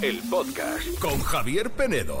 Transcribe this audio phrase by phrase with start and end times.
[0.00, 2.20] El podcast con Javier Penedo.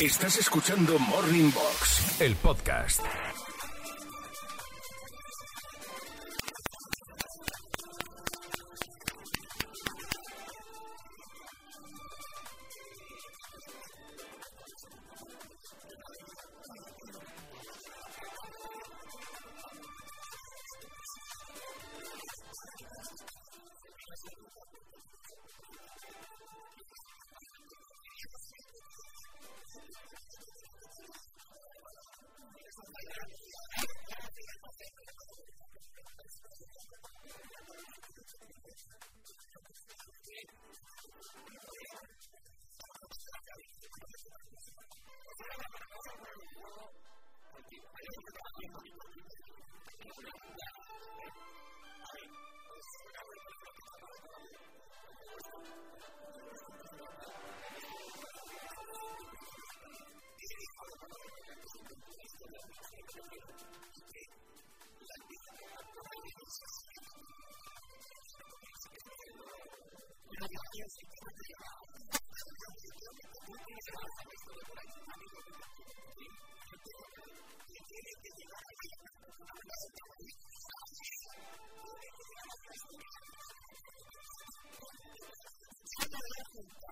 [0.00, 3.02] Estás escuchando Morning Box, el podcast.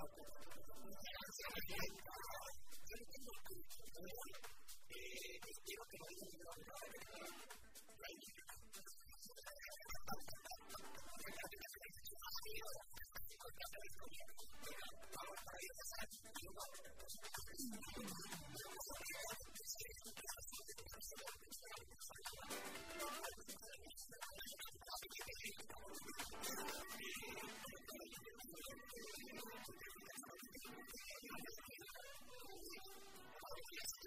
[0.00, 0.35] out there.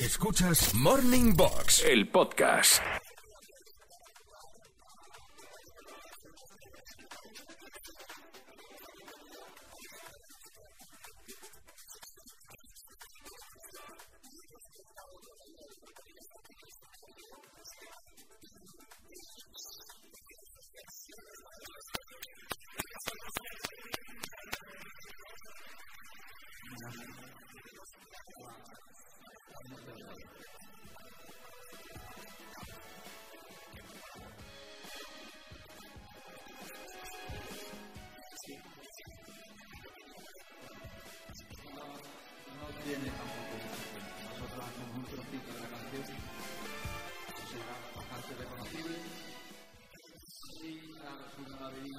[0.00, 2.82] Escuchas Morning Box, el podcast.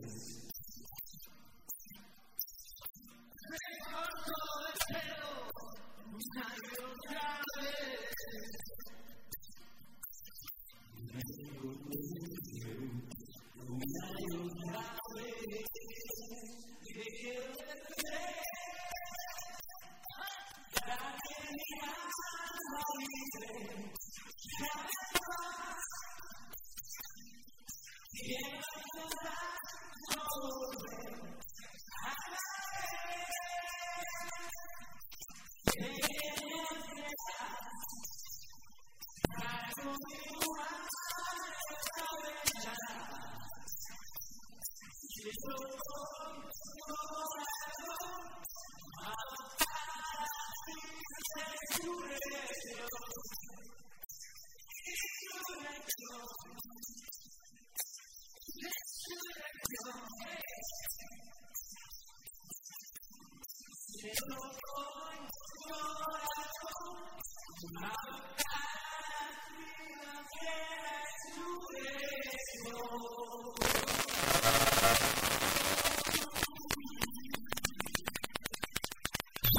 [0.00, 0.31] Yes.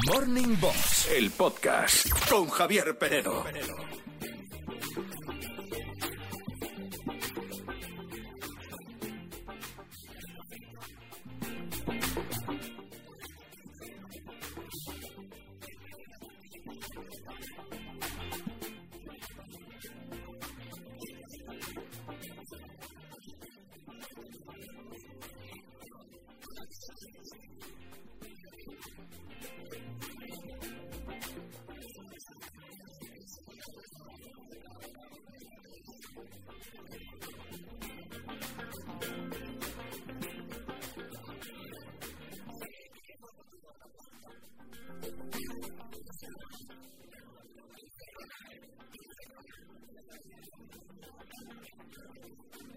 [0.08, 2.98] Morning Box, el podcast con Javier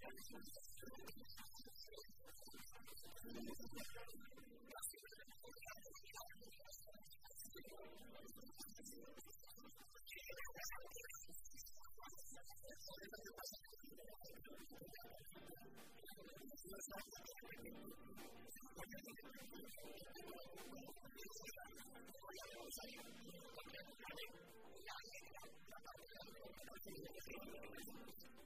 [0.00, 0.30] やりまし
[25.82, 25.97] た。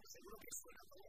[0.09, 1.03] Seguro que suena como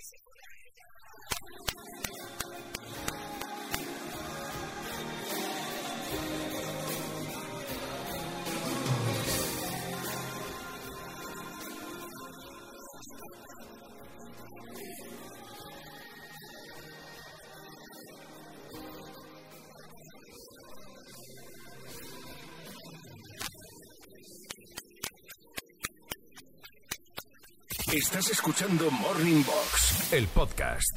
[0.00, 0.22] Thank
[2.18, 2.27] you.
[27.98, 30.96] Estás escuchando Morning Box, el podcast.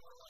[0.00, 0.29] more like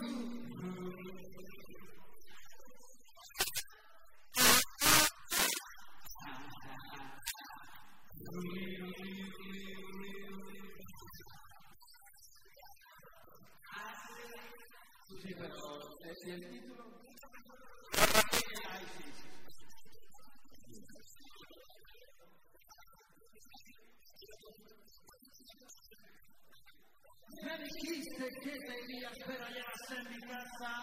[27.43, 30.73] Merecicie kiedy i aspera jasen mi casa.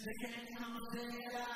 [0.00, 1.48] Se que no te da.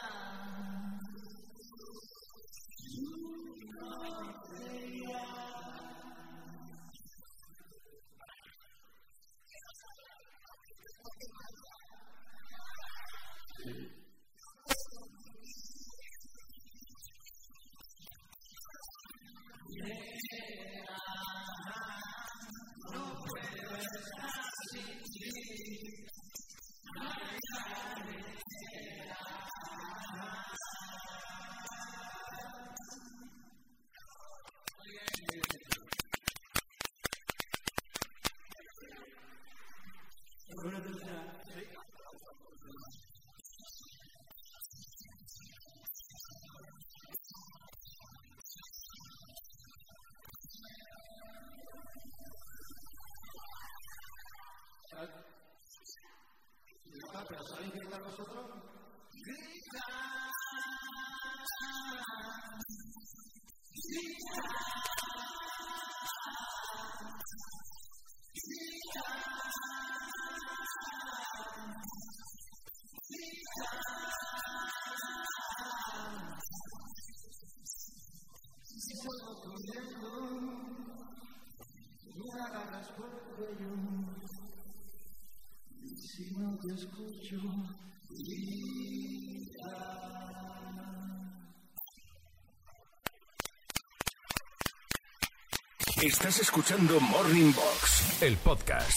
[96.06, 98.96] Estás escuchando Morning Box, el podcast.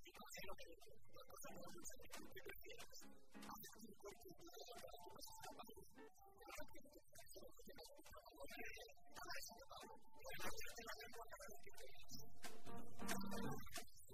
[0.31, 2.97] cero que la cosa no es lo que prefieras.
[3.51, 5.75] Haces un cuerpo y una obra de una sola parte.
[6.41, 8.63] Ahora que te estás haciendo un trabajo de
[9.11, 12.15] cada vez que pago, pues la vida te la dejo cada vez que veas.
[13.11, 14.11] Cada vez que veas.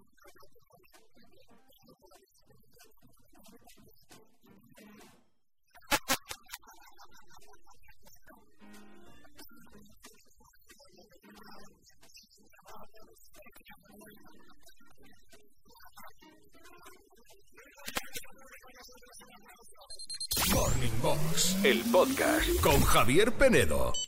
[13.90, 15.57] Thank you.
[20.54, 24.07] Morning Box, el podcast con Javier Penedo.